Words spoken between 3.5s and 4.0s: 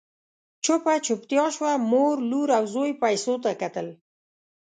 کتل…